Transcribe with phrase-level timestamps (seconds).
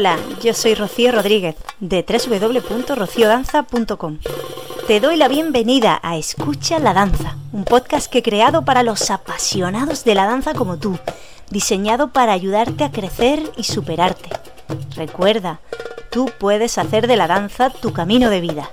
[0.00, 4.16] Hola, yo soy Rocío Rodríguez de www.rociodanza.com.
[4.86, 9.10] Te doy la bienvenida a Escucha la Danza, un podcast que he creado para los
[9.10, 10.98] apasionados de la danza como tú,
[11.50, 14.30] diseñado para ayudarte a crecer y superarte.
[14.96, 15.60] Recuerda,
[16.10, 18.70] tú puedes hacer de la danza tu camino de vida.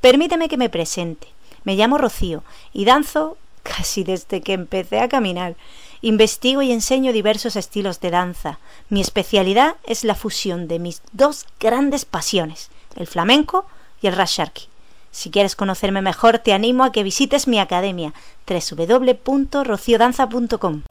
[0.00, 1.28] Permíteme que me presente.
[1.62, 5.56] Me llamo Rocío y danzo casi desde que empecé a caminar.
[6.02, 8.60] Investigo y enseño diversos estilos de danza.
[8.88, 13.66] Mi especialidad es la fusión de mis dos grandes pasiones, el flamenco
[14.00, 14.68] y el rasharki.
[15.10, 18.14] Si quieres conocerme mejor, te animo a que visites mi academia
[18.46, 20.82] www.rociodanza.com.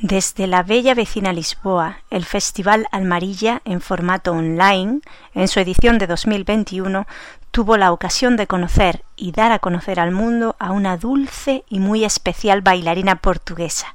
[0.00, 5.00] Desde la bella vecina Lisboa, el Festival Almarilla, en formato online,
[5.34, 7.04] en su edición de 2021,
[7.50, 11.78] tuvo la ocasión de conocer y dar a conocer al mundo a una dulce y
[11.78, 13.94] muy especial bailarina portuguesa.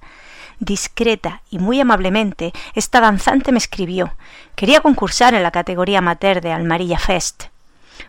[0.60, 4.14] Discreta y muy amablemente, esta danzante me escribió.
[4.56, 7.46] Quería concursar en la categoría amateur de Almarilla Fest.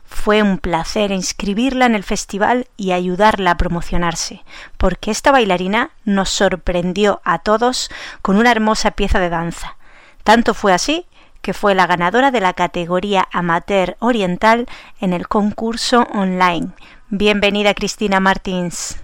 [0.05, 4.43] Fue un placer inscribirla en el festival y ayudarla a promocionarse,
[4.77, 7.91] porque esta bailarina nos sorprendió a todos
[8.23, 9.77] con una hermosa pieza de danza.
[10.23, 11.07] Tanto fue así
[11.45, 14.67] que fue la ganadora de la categoría amateur oriental
[14.99, 16.71] en el concurso online.
[17.11, 18.97] Bienvenida Cristina Martins.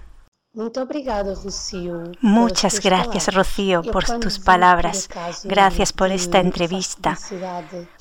[2.21, 5.07] Muchas gracias, Rocío, por tus palabras.
[5.43, 7.15] Gracias por esta entrevista.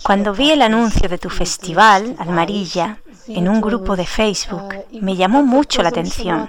[0.03, 2.99] Cuando vi el anuncio de tu festival, Almarilla,
[3.36, 6.48] en un grupo de Facebook me llamó mucho la atención.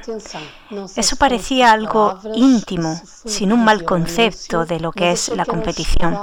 [0.96, 6.18] Eso parecía algo íntimo, sin un mal concepto de lo que es la competición,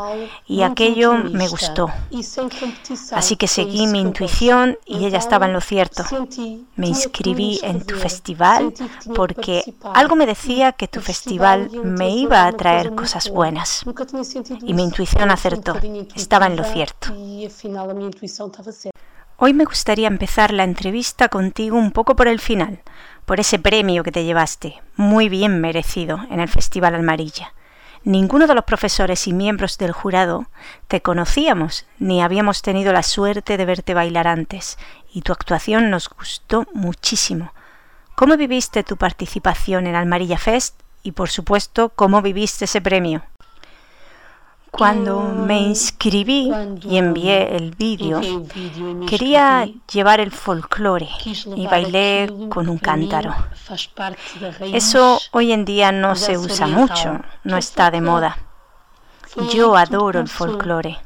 [0.47, 1.91] y aquello me gustó.
[3.13, 6.05] Así que seguí mi intuición y ella estaba en lo cierto.
[6.77, 8.73] Me inscribí en tu festival
[9.15, 13.85] porque algo me decía que tu festival me iba a traer cosas buenas.
[14.63, 15.77] Y mi intuición acertó,
[16.15, 17.13] estaba en lo cierto.
[19.41, 22.81] Hoy me gustaría empezar la entrevista contigo un poco por el final,
[23.25, 27.55] por ese premio que te llevaste, muy bien merecido, en el Festival Almarilla.
[28.03, 30.49] Ninguno de los profesores y miembros del jurado
[30.89, 34.77] te conocíamos, ni habíamos tenido la suerte de verte bailar antes,
[35.15, 37.53] y tu actuación nos gustó muchísimo.
[38.17, 40.83] ¿Cómo viviste tu participación en Almarilla Fest?
[41.05, 43.23] Y por supuesto, ¿cómo viviste ese premio?
[44.71, 46.53] Cuando me inscribí
[46.83, 48.21] y envié el vídeo,
[49.09, 51.09] quería llevar el folclore
[51.57, 53.35] y bailé con un cántaro.
[54.73, 58.39] Eso hoy en día no se usa mucho, no está de moda.
[59.53, 60.99] Yo adoro el folclore.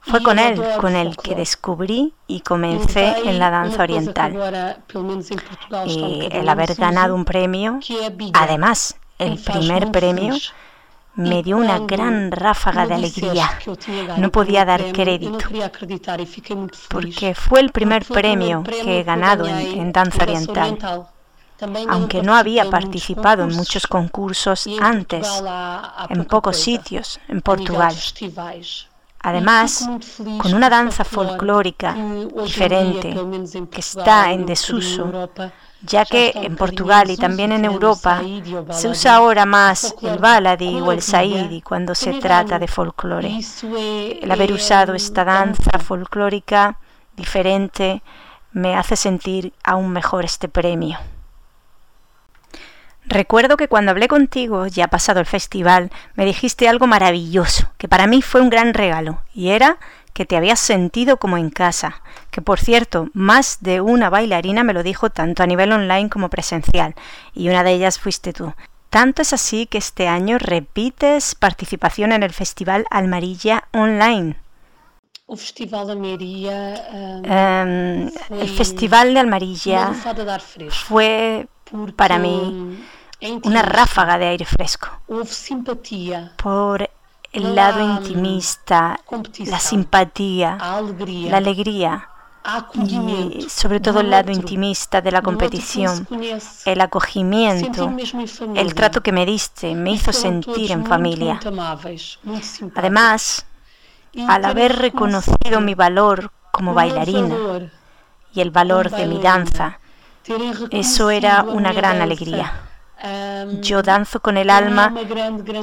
[0.00, 4.76] Fue con él con el que descubrí y comencé en la danza oriental.
[5.84, 7.80] Y el haber ganado un premio,
[8.32, 10.36] además, el primer premio,
[11.16, 13.58] me dio una gran ráfaga de alegría.
[14.18, 15.38] No podía dar crédito,
[16.88, 21.08] porque fue el primer premio que he ganado en, danza oriental.
[21.88, 25.42] Aunque no había participado en muchos concursos antes,
[26.10, 27.94] en pocos sitios, en Portugal.
[29.20, 29.88] Además,
[30.38, 31.96] con una danza folclórica
[32.44, 33.16] diferente
[33.70, 35.30] que está en desuso,
[35.86, 38.22] ya que en Portugal y también en Europa
[38.70, 43.40] se usa ahora más el baladi o el saidi cuando se trata de folclore.
[44.20, 46.78] El haber usado esta danza folclórica
[47.16, 48.02] diferente
[48.52, 50.98] me hace sentir aún mejor este premio.
[53.08, 58.08] Recuerdo que cuando hablé contigo, ya pasado el festival, me dijiste algo maravilloso, que para
[58.08, 59.78] mí fue un gran regalo, y era
[60.16, 62.00] que te habías sentido como en casa,
[62.30, 66.30] que por cierto, más de una bailarina me lo dijo tanto a nivel online como
[66.30, 66.94] presencial,
[67.34, 68.54] y una de ellas fuiste tú.
[68.88, 74.36] Tanto es así que este año repites participación en el Festival Almarilla Online.
[77.22, 79.92] Em, el Festival de Almarilla
[80.70, 81.46] fue
[81.94, 82.78] para mí
[83.44, 84.88] una ráfaga de aire fresco.
[86.38, 86.88] Por
[87.36, 88.98] el lado intimista,
[89.46, 92.08] la simpatía, la alegría
[92.74, 96.08] y sobre todo el lado intimista de la competición,
[96.64, 97.92] el acogimiento,
[98.54, 101.38] el trato que me diste me hizo sentir en familia.
[102.74, 103.44] Además,
[104.26, 107.68] al haber reconocido mi valor como bailarina
[108.32, 109.78] y el valor de mi danza,
[110.70, 112.62] eso era una gran alegría.
[113.60, 114.94] Yo danzo con el alma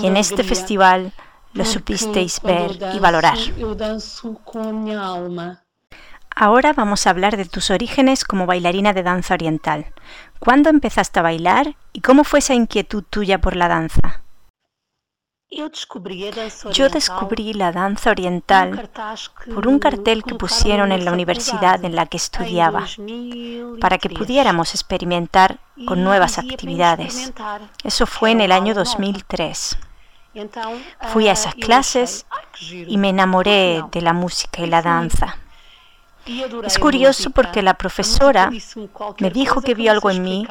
[0.01, 1.11] y en este festival
[1.53, 3.37] lo supisteis ver y valorar.
[6.35, 9.93] Ahora vamos a hablar de tus orígenes como bailarina de danza oriental.
[10.39, 14.23] ¿Cuándo empezaste a bailar y cómo fue esa inquietud tuya por la danza?
[16.71, 18.89] Yo descubrí la danza oriental
[19.53, 22.87] por un cartel que pusieron en la universidad en la que estudiaba,
[23.79, 27.31] para que pudiéramos experimentar con nuevas actividades.
[27.83, 29.77] Eso fue en el año 2003.
[31.11, 32.25] Fui a esas clases
[32.69, 35.37] y me enamoré de la música y la danza.
[36.63, 38.49] Es curioso porque la profesora
[39.19, 40.47] me dijo que vio algo en mí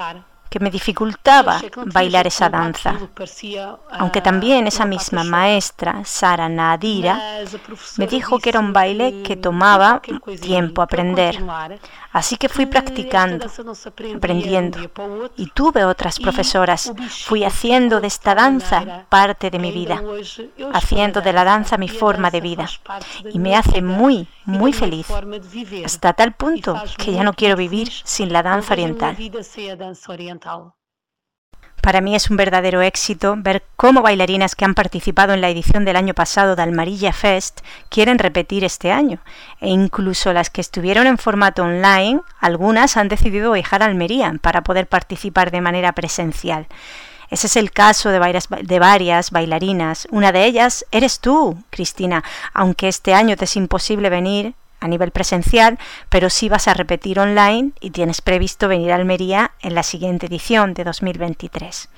[0.52, 2.98] que me dificultaba bailar esa danza,
[3.90, 7.40] aunque también esa misma maestra, Sara Nadira,
[7.96, 10.02] me dijo que era un baile que tomaba
[10.42, 11.42] tiempo aprender.
[12.12, 13.46] Así que fui practicando,
[14.14, 14.78] aprendiendo,
[15.38, 16.92] y tuve otras profesoras.
[17.24, 20.02] Fui haciendo de esta danza parte de mi vida,
[20.74, 22.68] haciendo de la danza mi forma de vida,
[23.32, 25.06] y me hace muy, muy feliz,
[25.82, 29.16] hasta tal punto que ya no quiero vivir sin la danza oriental.
[31.82, 35.84] Para mí es un verdadero éxito ver cómo bailarinas que han participado en la edición
[35.84, 39.18] del año pasado de Almarilla Fest quieren repetir este año.
[39.60, 44.62] E incluso las que estuvieron en formato online, algunas han decidido viajar a Almería para
[44.62, 46.68] poder participar de manera presencial.
[47.30, 50.06] Ese es el caso de varias, de varias bailarinas.
[50.12, 52.22] Una de ellas eres tú, Cristina,
[52.54, 57.20] aunque este año te es imposible venir a nivel presencial, pero sí vas a repetir
[57.20, 61.88] online y tienes previsto venir a Almería en la siguiente edición de 2023.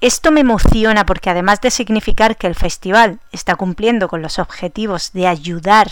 [0.00, 5.12] Esto me emociona porque además de significar que el festival está cumpliendo con los objetivos
[5.12, 5.88] de ayudar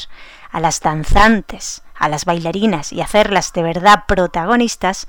[0.51, 5.07] a las danzantes, a las bailarinas y hacerlas de verdad protagonistas,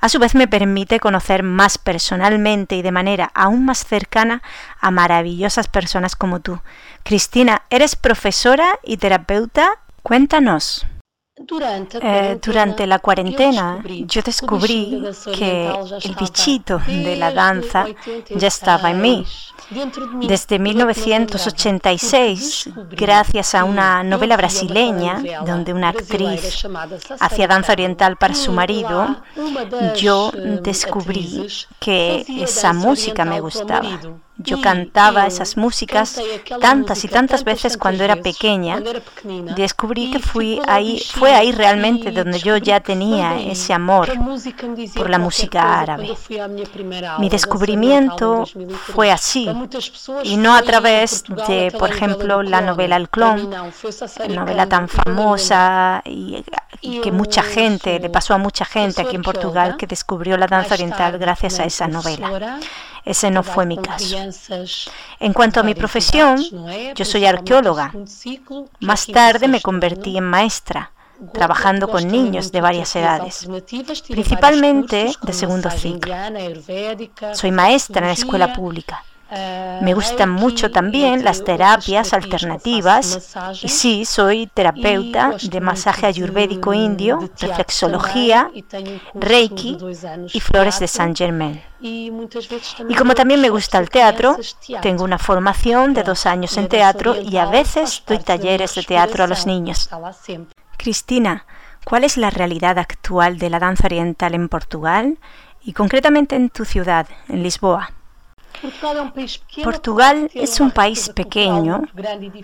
[0.00, 4.42] a su vez me permite conocer más personalmente y de manera aún más cercana
[4.78, 6.60] a maravillosas personas como tú.
[7.04, 10.86] Cristina, eres profesora y terapeuta Cuéntanos.
[12.02, 15.02] Eh, durante la cuarentena yo descubrí
[15.34, 15.68] que
[16.04, 17.86] el bichito de la danza
[18.36, 19.24] ya estaba en mí.
[20.28, 26.66] Desde 1986, gracias a una novela brasileña donde una actriz
[27.18, 29.22] hacía danza oriental para su marido,
[29.96, 30.30] yo
[30.62, 31.46] descubrí
[31.80, 33.98] que esa música me gustaba.
[34.44, 36.20] Yo cantaba esas músicas
[36.60, 38.80] tantas y tantas veces cuando era pequeña.
[39.56, 44.10] Descubrí que fui ahí, fue ahí realmente donde yo ya tenía ese amor
[44.94, 46.14] por la música árabe.
[47.18, 48.44] Mi descubrimiento
[48.94, 49.48] fue así
[50.22, 53.50] y no a través de, por ejemplo, la novela El clon,
[54.28, 56.44] novela tan famosa y
[57.02, 60.74] que mucha gente, le pasó a mucha gente aquí en Portugal que descubrió la danza
[60.74, 62.60] oriental gracias a esa novela.
[63.04, 64.16] Ese no fue mi caso.
[65.20, 66.42] En cuanto a mi profesión,
[66.94, 67.92] yo soy arqueóloga.
[68.80, 70.92] Más tarde me convertí en maestra,
[71.32, 73.46] trabajando con niños de varias edades,
[74.08, 76.14] principalmente de segundo ciclo.
[77.32, 79.04] Soy maestra en la escuela pública.
[79.80, 87.30] Me gustan mucho también las terapias alternativas y sí, soy terapeuta de masaje ayurvédico indio,
[87.40, 88.50] reflexología,
[89.14, 89.78] reiki
[90.32, 91.60] y flores de Saint Germain.
[91.80, 94.36] Y como también me gusta el teatro,
[94.80, 99.24] tengo una formación de dos años en teatro y a veces doy talleres de teatro
[99.24, 99.90] a los niños.
[100.76, 101.46] Cristina,
[101.84, 105.18] ¿cuál es la realidad actual de la danza oriental en Portugal
[105.62, 107.90] y concretamente en tu ciudad, en Lisboa?
[109.62, 111.82] Portugal es un país pequeño,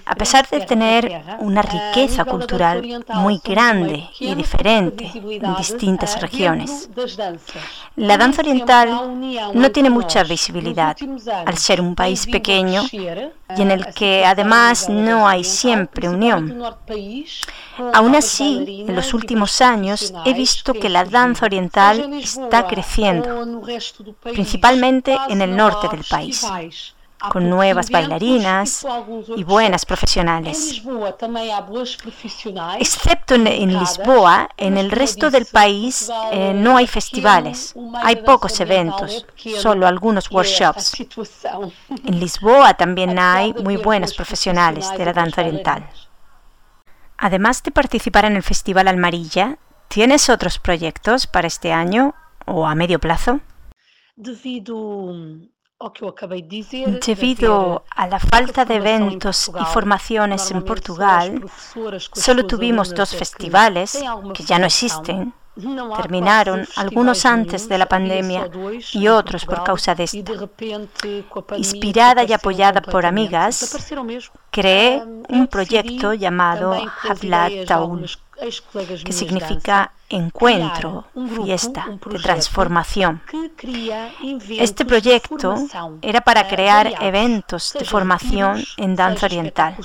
[0.05, 6.91] a pesar de tener una riqueza cultural muy grande y diferente en distintas regiones.
[7.97, 9.19] La danza oriental
[9.55, 10.97] no tiene mucha visibilidad
[11.47, 16.63] al ser un país pequeño y en el que además no hay siempre unión.
[17.93, 23.63] Aún así, en los últimos años he visto que la danza oriental está creciendo,
[24.23, 26.47] principalmente en el norte del país
[27.29, 28.87] con nuevas bailarinas
[29.37, 30.83] y buenas profesionales.
[32.79, 39.27] Excepto en, Lisboa, en el resto del país eh, no hay festivales, hay pocos eventos,
[39.59, 40.95] solo algunos workshops.
[42.05, 45.87] En Lisboa también hay muy buenos profesionales de la danza oriental.
[47.23, 49.59] Además de participar en el Festival Almarilla,
[49.89, 52.15] ¿tienes otros proyectos para este año
[52.47, 53.41] o a medio plazo?
[57.05, 61.45] Debido a la falta de eventos y formaciones en Portugal,
[62.15, 64.03] solo tuvimos dos festivales
[64.35, 65.35] que ya no existen.
[65.97, 68.49] Terminaron algunos antes de la pandemia
[68.93, 70.33] y otros por causa de esta.
[71.57, 73.77] Inspirada y apoyada por amigas,
[74.51, 78.07] creé un proyecto llamado Hadlat Taul
[79.05, 81.07] que significa encuentro,
[81.43, 83.23] fiesta, de transformación.
[84.51, 85.55] Este proyecto
[86.03, 89.77] era para crear eventos de formación en danza oriental.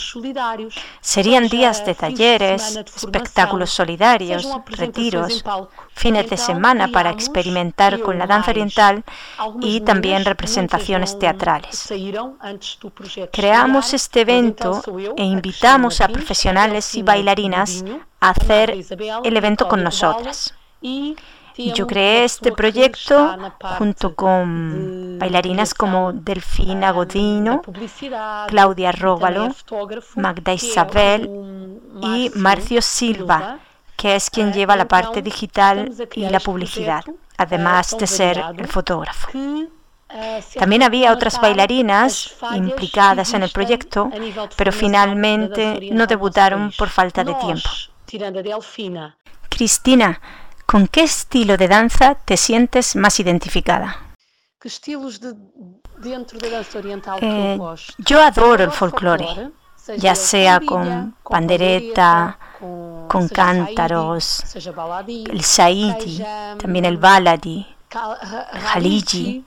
[1.00, 5.44] Serían días de talleres, espectáculos solidarios, retiros,
[5.94, 9.04] fines de semana para experimentar con la danza oriental
[9.62, 11.94] y también representaciones teatrales.
[13.32, 14.82] Creamos este evento
[15.16, 17.84] e invitamos a profesionales y bailarinas
[18.20, 18.76] a hacer
[19.24, 19.84] el evento con
[20.24, 20.54] nosotras.
[21.58, 23.38] Yo creé este proyecto
[23.78, 27.62] junto con bailarinas como Delfina Godino,
[28.48, 29.56] Claudia Róbalo,
[30.16, 31.30] Magda Isabel
[32.02, 33.60] y Marcio Silva,
[33.96, 37.04] que es quien lleva la parte digital y la publicidad,
[37.38, 39.30] además de ser el fotógrafo.
[40.60, 44.10] También había otras bailarinas implicadas en el proyecto,
[44.58, 47.70] pero finalmente no debutaron por falta de tiempo.
[49.56, 50.20] Cristina,
[50.66, 53.96] ¿con qué estilo de danza te sientes más identificada?
[57.22, 57.60] Eh,
[58.00, 59.52] yo adoro el folclore,
[59.98, 62.38] ya sea con pandereta,
[63.08, 64.44] con cántaros,
[65.06, 66.22] el saidi,
[66.58, 67.66] también el baladi,
[68.74, 69.46] haliji,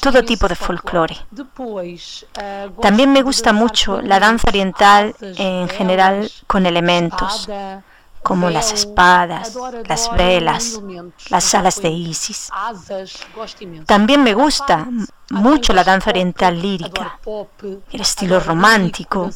[0.00, 1.16] todo tipo de folclore.
[2.80, 7.48] También me gusta mucho la danza oriental en general con elementos
[8.22, 10.80] como las espadas, las velas,
[11.30, 12.50] las alas de Isis.
[13.86, 14.88] También me gusta
[15.30, 17.18] mucho la danza oriental lírica,
[17.90, 19.30] el estilo romántico.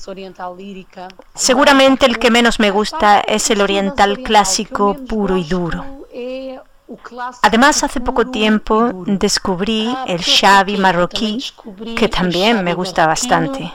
[1.35, 5.85] Seguramente el que menos me gusta es el oriental clásico puro y duro.
[7.43, 11.43] Además, hace poco tiempo descubrí el Xavi marroquí,
[11.97, 13.73] que también me gusta bastante.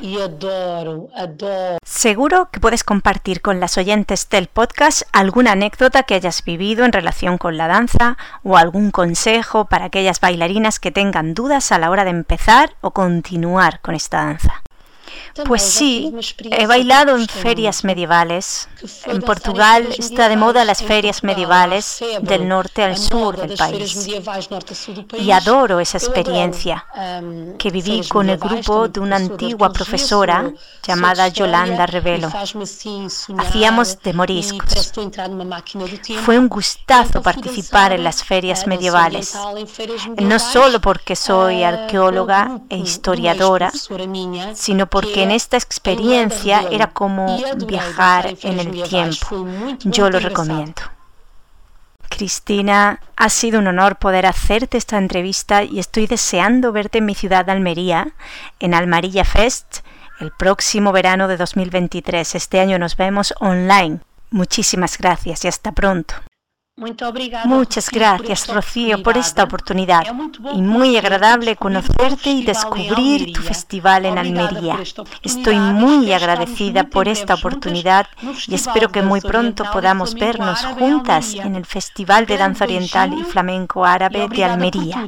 [1.83, 6.93] Seguro que puedes compartir con las oyentes del podcast alguna anécdota que hayas vivido en
[6.93, 11.89] relación con la danza o algún consejo para aquellas bailarinas que tengan dudas a la
[11.89, 14.63] hora de empezar o continuar con esta danza.
[15.45, 16.13] Pues sí,
[16.51, 18.67] he bailado en ferias medievales.
[19.05, 24.07] En Portugal está de moda las ferias medievales del norte al sur del país.
[25.19, 26.85] Y adoro esa experiencia
[27.57, 30.51] que viví con el grupo de una antigua profesora
[30.85, 32.29] llamada Yolanda Revelo.
[33.37, 34.80] Hacíamos de moriscos.
[36.23, 39.37] Fue un gustazo participar en las ferias medievales,
[40.17, 43.71] no solo porque soy arqueóloga e historiadora,
[44.53, 49.45] sino porque en esta experiencia era como viajar en el tiempo.
[49.83, 50.81] Yo lo recomiendo.
[52.09, 57.15] Cristina, ha sido un honor poder hacerte esta entrevista y estoy deseando verte en mi
[57.15, 58.13] ciudad de Almería,
[58.59, 59.79] en Almarilla Fest,
[60.19, 62.35] el próximo verano de 2023.
[62.35, 64.01] Este año nos vemos online.
[64.31, 66.15] Muchísimas gracias y hasta pronto.
[67.45, 70.03] Muchas gracias, Rocío, por esta oportunidad.
[70.53, 74.79] Y muy agradable conocerte y descubrir tu festival en Almería.
[75.21, 78.07] Estoy muy agradecida por esta oportunidad
[78.47, 83.23] y espero que muy pronto podamos vernos juntas en el Festival de Danza Oriental y
[83.23, 85.07] Flamenco Árabe de Almería.